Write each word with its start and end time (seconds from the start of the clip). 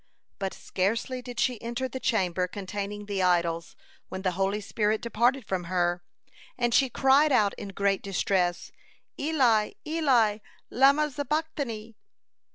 But 0.39 0.55
scarcely 0.55 1.21
did 1.21 1.39
she 1.39 1.61
enter 1.61 1.87
the 1.87 1.99
chamber 1.99 2.47
containing 2.47 3.05
the 3.05 3.21
idols, 3.21 3.75
when 4.09 4.23
the 4.23 4.31
holy 4.31 4.59
spirit 4.59 4.99
departed 4.99 5.45
from 5.45 5.65
her, 5.65 6.03
and 6.57 6.73
she 6.73 6.89
cried 6.89 7.31
out 7.31 7.53
in 7.53 7.67
great 7.67 8.01
distress: 8.01 8.71
"Eli, 9.19 9.73
Eli, 9.85 10.39
lamah 10.71 11.05
azabtani! 11.05 11.93